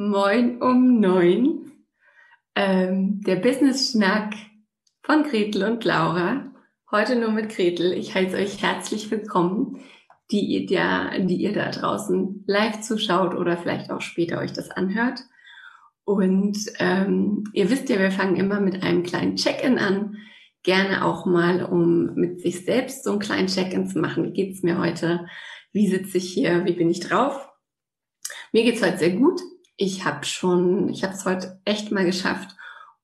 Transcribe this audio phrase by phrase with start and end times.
[0.00, 1.72] Moin um neun.
[2.54, 4.32] Ähm, der Business-Schnack
[5.02, 6.54] von Gretel und Laura.
[6.90, 7.92] Heute nur mit Gretel.
[7.92, 9.78] Ich heiße euch herzlich willkommen,
[10.30, 14.70] die ihr, da, die ihr da draußen live zuschaut oder vielleicht auch später euch das
[14.70, 15.20] anhört.
[16.04, 20.16] Und ähm, ihr wisst ja, wir fangen immer mit einem kleinen Check-in an
[20.62, 24.24] gerne auch mal, um mit sich selbst so einen kleinen Check-in zu machen.
[24.24, 25.26] Wie geht's mir heute?
[25.72, 26.64] Wie sitze ich hier?
[26.64, 27.50] Wie bin ich drauf?
[28.50, 29.38] Mir geht's heute sehr gut.
[29.82, 32.54] Ich habe schon, ich habe es heute echt mal geschafft,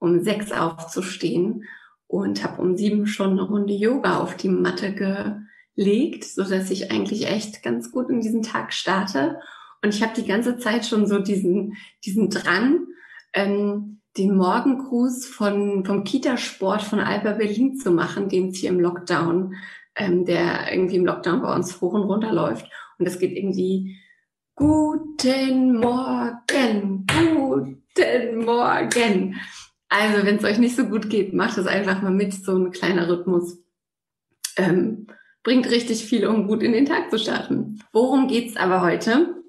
[0.00, 1.68] um sechs aufzustehen
[2.08, 6.90] und habe um sieben schon eine Runde Yoga auf die Matte gelegt, so dass ich
[6.90, 9.38] eigentlich echt ganz gut in diesen Tag starte.
[9.84, 12.88] Und ich habe die ganze Zeit schon so diesen diesen Drang,
[13.34, 18.80] ähm, den Morgengruß von, vom Kitasport von Alba Berlin zu machen, den es hier im
[18.80, 19.54] Lockdown,
[19.94, 22.68] ähm, der irgendwie im Lockdown bei uns hoch und runter läuft.
[22.98, 24.00] Und das geht irgendwie
[24.56, 29.34] Guten Morgen, guten Morgen.
[29.88, 32.70] Also, wenn es euch nicht so gut geht, macht es einfach mal mit, so ein
[32.70, 33.58] kleiner Rhythmus.
[34.56, 35.08] Ähm,
[35.42, 37.82] bringt richtig viel, um gut in den Tag zu starten.
[37.92, 39.42] Worum geht's aber heute?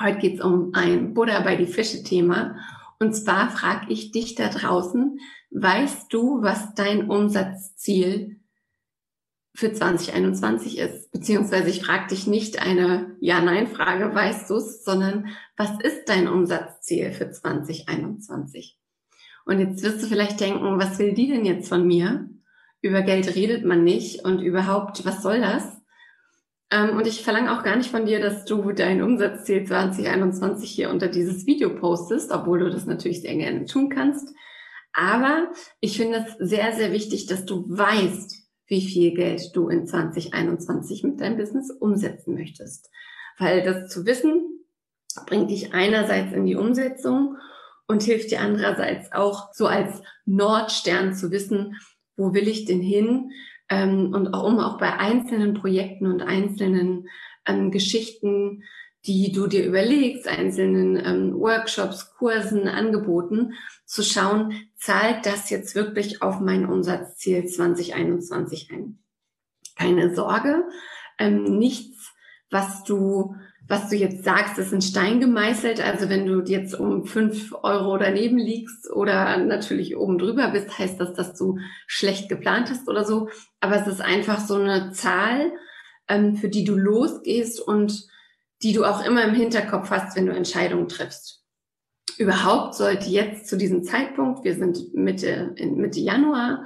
[0.00, 2.56] Heute geht's um ein Buddha bei die Fische Thema.
[2.98, 5.18] Und zwar frage ich dich da draußen,
[5.50, 8.40] weißt du, was dein Umsatzziel
[9.54, 11.10] für 2021 ist?
[11.12, 17.12] Beziehungsweise ich frage dich nicht eine Ja-Nein-Frage, weißt du es, sondern was ist dein Umsatzziel
[17.12, 18.78] für 2021?
[19.46, 22.28] Und jetzt wirst du vielleicht denken, was will die denn jetzt von mir?
[22.80, 25.64] Über Geld redet man nicht und überhaupt, was soll das?
[26.70, 30.90] Ähm, und ich verlange auch gar nicht von dir, dass du dein Umsatzziel 2021 hier
[30.90, 34.34] unter dieses Video postest, obwohl du das natürlich sehr gerne tun kannst.
[34.92, 35.50] Aber
[35.80, 41.04] ich finde es sehr, sehr wichtig, dass du weißt, wie viel Geld du in 2021
[41.04, 42.90] mit deinem Business umsetzen möchtest.
[43.38, 44.64] Weil das zu wissen,
[45.26, 47.36] bringt dich einerseits in die Umsetzung
[47.86, 51.76] und hilft dir andererseits auch so als Nordstern zu wissen,
[52.16, 53.30] wo will ich denn hin?
[53.68, 57.08] ähm, und auch, um auch bei einzelnen Projekten und einzelnen
[57.46, 58.64] ähm, Geschichten,
[59.06, 63.52] die du dir überlegst, einzelnen ähm, Workshops, Kursen, Angeboten,
[63.84, 68.98] zu schauen, zahlt das jetzt wirklich auf mein Umsatzziel 2021 ein?
[69.76, 70.64] Keine Sorge,
[71.18, 72.12] ähm, nichts,
[72.50, 73.34] was du
[73.66, 75.80] was du jetzt sagst, ist in Stein gemeißelt.
[75.80, 81.00] Also wenn du jetzt um fünf Euro daneben liegst oder natürlich oben drüber bist, heißt
[81.00, 83.28] das, dass du schlecht geplant hast oder so.
[83.60, 85.52] Aber es ist einfach so eine Zahl,
[86.08, 88.06] ähm, für die du losgehst und
[88.62, 91.42] die du auch immer im Hinterkopf hast, wenn du Entscheidungen triffst.
[92.18, 96.64] Überhaupt sollte jetzt zu diesem Zeitpunkt, wir sind Mitte, Mitte Januar,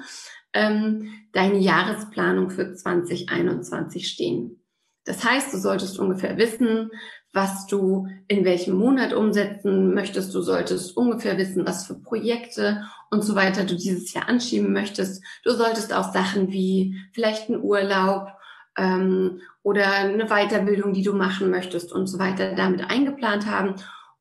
[0.52, 4.62] ähm, deine Jahresplanung für 2021 stehen.
[5.04, 6.90] Das heißt, du solltest ungefähr wissen,
[7.32, 10.34] was du in welchem Monat umsetzen möchtest.
[10.34, 15.22] Du solltest ungefähr wissen, was für Projekte und so weiter du dieses Jahr anschieben möchtest.
[15.44, 18.28] Du solltest auch Sachen wie vielleicht einen Urlaub
[18.78, 23.74] ähm, oder eine Weiterbildung, die du machen möchtest und so weiter damit eingeplant haben,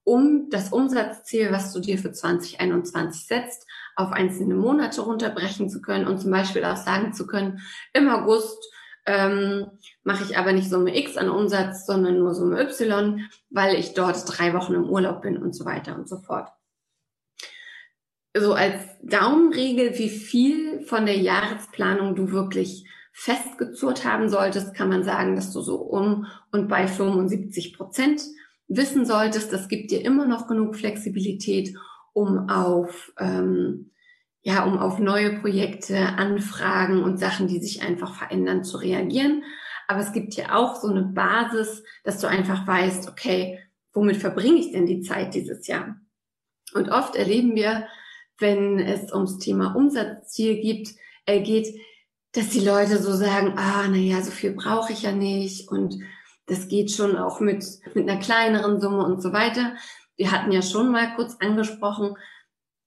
[0.03, 6.07] um das Umsatzziel, was du dir für 2021 setzt, auf einzelne Monate runterbrechen zu können
[6.07, 7.61] und zum Beispiel auch sagen zu können,
[7.93, 8.57] im August
[9.05, 9.67] ähm,
[10.03, 14.17] mache ich aber nicht Summe X an Umsatz, sondern nur Summe Y, weil ich dort
[14.27, 16.49] drei Wochen im Urlaub bin und so weiter und so fort.
[18.35, 22.85] So als Daumenregel, wie viel von der Jahresplanung du wirklich
[23.19, 28.21] festgezurrt haben solltest, kann man sagen, dass du so um und bei 75 Prozent
[28.67, 29.51] wissen solltest.
[29.51, 31.75] Das gibt dir immer noch genug Flexibilität,
[32.13, 33.89] um auf ähm,
[34.43, 39.43] ja, um auf neue Projekte, Anfragen und Sachen, die sich einfach verändern, zu reagieren.
[39.87, 43.59] Aber es gibt ja auch so eine Basis, dass du einfach weißt, okay,
[43.93, 45.99] womit verbringe ich denn die Zeit dieses Jahr?
[46.75, 47.87] Und oft erleben wir,
[48.37, 50.89] wenn es ums Thema Umsatzziel gibt,
[51.25, 51.67] äh, geht,
[52.37, 55.99] dass die Leute so sagen, ah, na ja, so viel brauche ich ja nicht und
[56.45, 59.75] das geht schon auch mit, mit einer kleineren Summe und so weiter.
[60.15, 62.15] Wir hatten ja schon mal kurz angesprochen,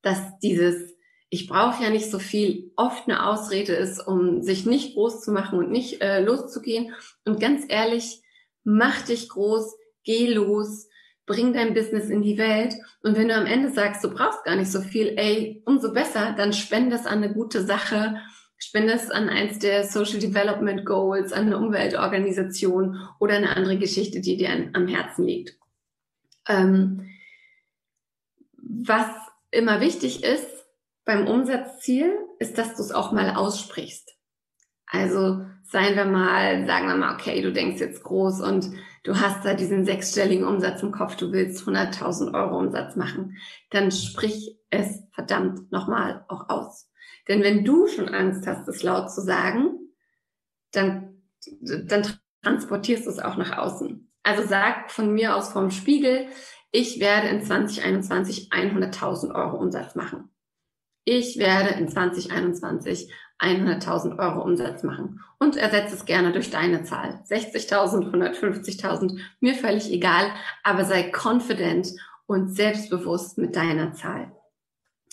[0.02, 0.90] dass dieses
[1.30, 5.30] ich brauche ja nicht so viel, oft eine Ausrede ist, um sich nicht groß zu
[5.30, 6.92] machen und nicht äh, loszugehen.
[7.24, 8.20] Und ganz ehrlich,
[8.64, 10.88] mach dich groß, geh los,
[11.26, 12.74] bring dein Business in die Welt.
[13.04, 16.34] Und wenn du am Ende sagst, du brauchst gar nicht so viel, ey, umso besser,
[16.36, 18.16] dann spende es an eine gute Sache,
[18.60, 24.20] spende es an eins der Social Development Goals, an eine Umweltorganisation oder eine andere Geschichte,
[24.20, 25.58] die dir an, am Herzen liegt.
[26.46, 27.10] Ähm,
[28.56, 29.08] was
[29.50, 30.46] immer wichtig ist,
[31.04, 34.14] beim Umsatzziel ist, dass du es auch mal aussprichst.
[34.86, 38.70] Also seien wir mal, sagen wir mal, okay, du denkst jetzt groß und
[39.04, 43.36] du hast da diesen sechsstelligen Umsatz im Kopf, du willst 100.000 Euro Umsatz machen,
[43.70, 46.89] dann sprich es verdammt nochmal auch aus.
[47.28, 49.78] Denn wenn du schon Angst hast, es laut zu sagen,
[50.72, 51.22] dann,
[51.60, 52.06] dann
[52.42, 54.10] transportierst du es auch nach außen.
[54.22, 56.26] Also sag von mir aus vom Spiegel,
[56.72, 60.30] ich werde in 2021 100.000 Euro Umsatz machen
[61.04, 67.22] ich werde in 2021 100.000 Euro Umsatz machen und ersetze es gerne durch deine Zahl.
[67.28, 70.30] 60.000, 150.000, mir völlig egal,
[70.62, 71.88] aber sei confident
[72.26, 74.32] und selbstbewusst mit deiner Zahl.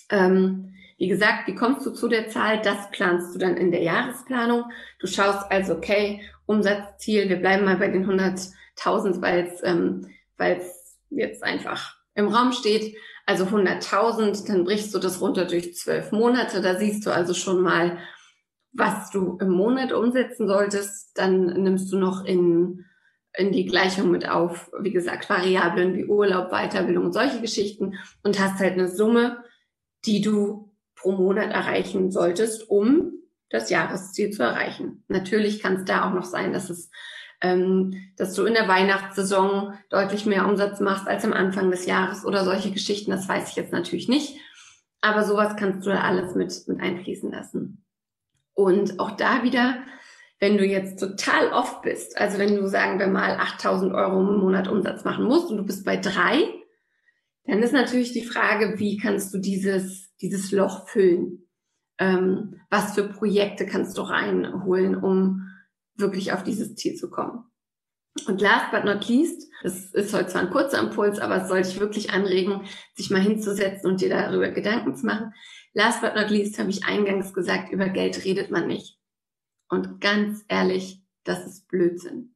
[0.10, 2.62] Ähm, wie gesagt, wie kommst du zu der Zahl?
[2.62, 4.66] Das planst du dann in der Jahresplanung.
[5.00, 10.08] Du schaust also, okay, Umsatzziel, wir bleiben mal bei den 100.000, weil es ähm,
[10.38, 12.96] weil's jetzt einfach im Raum steht.
[13.28, 16.62] Also 100.000, dann brichst du das runter durch zwölf Monate.
[16.62, 18.00] Da siehst du also schon mal,
[18.72, 21.16] was du im Monat umsetzen solltest.
[21.16, 22.86] Dann nimmst du noch in,
[23.38, 28.40] in die Gleichung mit auf, wie gesagt, Variablen wie Urlaub, Weiterbildung und solche Geschichten und
[28.40, 29.44] hast halt eine Summe,
[30.06, 30.67] die du
[31.08, 33.14] pro Monat erreichen solltest, um
[33.50, 35.06] das Jahresziel zu erreichen.
[35.08, 36.92] Natürlich kann es da auch noch sein, dass es
[37.40, 42.26] ähm, dass du in der Weihnachtssaison deutlich mehr Umsatz machst als am Anfang des Jahres
[42.26, 43.12] oder solche Geschichten.
[43.12, 44.40] Das weiß ich jetzt natürlich nicht.
[45.02, 47.86] Aber sowas kannst du da alles mit, mit einfließen lassen.
[48.56, 49.78] Und auch da wieder,
[50.40, 54.40] wenn du jetzt total oft bist, also wenn du sagen wir mal 8000 Euro im
[54.40, 56.44] Monat Umsatz machen musst und du bist bei drei,
[57.46, 61.48] dann ist natürlich die Frage, wie kannst du dieses, dieses Loch füllen?
[62.00, 65.48] Ähm, was für Projekte kannst du reinholen, um
[65.96, 67.44] wirklich auf dieses Ziel zu kommen.
[68.28, 71.62] Und last but not least, das ist heute zwar ein kurzer Impuls, aber es soll
[71.62, 72.62] dich wirklich anregen,
[72.96, 75.34] sich mal hinzusetzen und dir darüber Gedanken zu machen.
[75.74, 78.98] Last but not least habe ich eingangs gesagt, über Geld redet man nicht.
[79.70, 82.36] Und ganz ehrlich, das ist Blödsinn.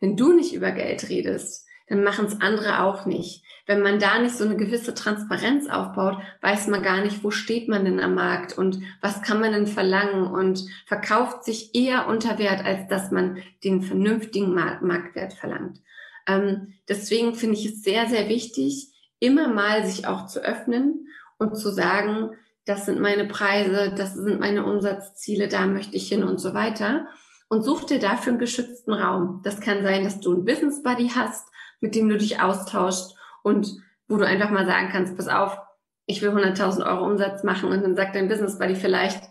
[0.00, 3.42] Wenn du nicht über Geld redest, dann machen es andere auch nicht.
[3.66, 7.68] Wenn man da nicht so eine gewisse Transparenz aufbaut, weiß man gar nicht, wo steht
[7.68, 12.38] man denn am Markt und was kann man denn verlangen und verkauft sich eher unter
[12.38, 15.80] Wert, als dass man den vernünftigen Marktwert verlangt.
[16.26, 18.88] Ähm, deswegen finde ich es sehr, sehr wichtig,
[19.18, 21.08] immer mal sich auch zu öffnen
[21.38, 22.30] und zu sagen,
[22.64, 27.06] das sind meine Preise, das sind meine Umsatzziele, da möchte ich hin und so weiter.
[27.48, 29.40] Und such dir dafür einen geschützten Raum.
[29.42, 31.48] Das kann sein, dass du einen Business Buddy hast,
[31.80, 33.68] mit dem du dich austauschst und
[34.08, 35.58] wo du einfach mal sagen kannst, pass auf,
[36.06, 39.22] ich will 100.000 Euro Umsatz machen und dann sagt dein Business Buddy vielleicht,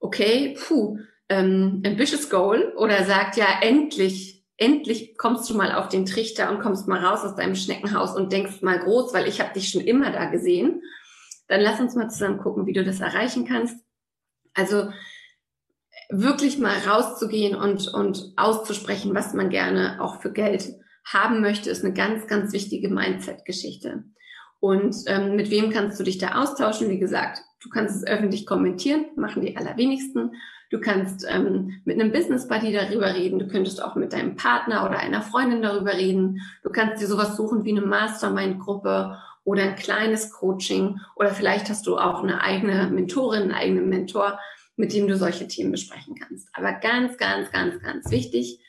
[0.00, 0.98] okay, puh,
[1.28, 6.60] ähm, ambitious goal oder sagt ja, endlich, endlich kommst du mal auf den Trichter und
[6.60, 9.80] kommst mal raus aus deinem Schneckenhaus und denkst mal groß, weil ich habe dich schon
[9.80, 10.82] immer da gesehen.
[11.48, 13.76] Dann lass uns mal zusammen gucken, wie du das erreichen kannst.
[14.54, 14.90] Also
[16.10, 20.74] wirklich mal rauszugehen und, und auszusprechen, was man gerne auch für Geld
[21.06, 24.04] haben möchte, ist eine ganz, ganz wichtige Mindset-Geschichte.
[24.58, 26.90] Und ähm, mit wem kannst du dich da austauschen?
[26.90, 30.32] Wie gesagt, du kannst es öffentlich kommentieren, machen die allerwenigsten.
[30.70, 33.38] Du kannst ähm, mit einem Business Buddy darüber reden.
[33.38, 36.40] Du könntest auch mit deinem Partner oder einer Freundin darüber reden.
[36.64, 41.86] Du kannst dir sowas suchen wie eine Mastermind-Gruppe oder ein kleines Coaching oder vielleicht hast
[41.86, 44.40] du auch eine eigene Mentorin, einen eigenen Mentor,
[44.74, 46.48] mit dem du solche Themen besprechen kannst.
[46.52, 48.60] Aber ganz, ganz, ganz, ganz wichtig,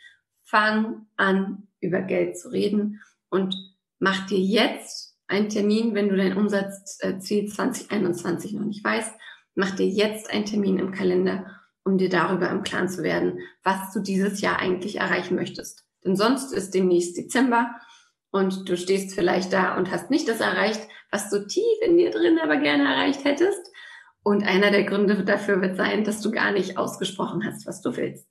[0.44, 3.56] fang an, über Geld zu reden und
[4.00, 9.14] mach dir jetzt einen Termin, wenn du dein Umsatzziel 2021 noch nicht weißt,
[9.56, 11.46] mach dir jetzt einen Termin im Kalender,
[11.84, 15.86] um dir darüber im Klaren zu werden, was du dieses Jahr eigentlich erreichen möchtest.
[16.06, 17.76] Denn sonst ist demnächst Dezember
[18.32, 20.82] und du stehst vielleicht da und hast nicht das erreicht,
[21.12, 23.72] was du tief in dir drin aber gerne erreicht hättest.
[24.24, 27.96] Und einer der Gründe dafür wird sein, dass du gar nicht ausgesprochen hast, was du
[27.96, 28.28] willst.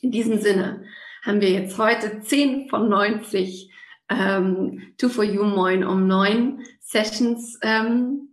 [0.00, 0.84] In diesem Sinne,
[1.24, 3.70] haben wir jetzt heute 10 von 90
[4.10, 8.28] ähm, Two for You Moin um 9 Sessions ähm,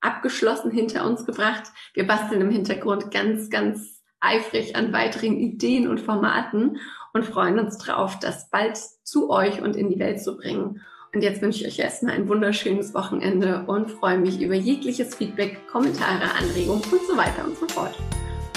[0.00, 1.64] abgeschlossen hinter uns gebracht.
[1.94, 6.78] Wir basteln im Hintergrund ganz, ganz eifrig an weiteren Ideen und Formaten
[7.12, 10.80] und freuen uns drauf, das bald zu euch und in die Welt zu bringen.
[11.14, 15.66] Und jetzt wünsche ich euch erstmal ein wunderschönes Wochenende und freue mich über jegliches Feedback,
[15.68, 17.94] Kommentare, Anregungen und so weiter und so fort.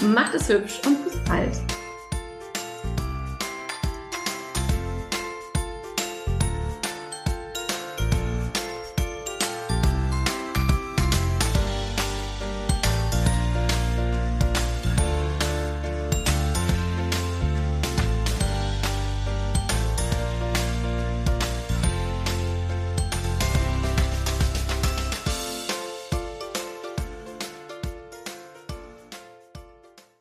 [0.02, 1.85] Macht es hübsch und bis bald.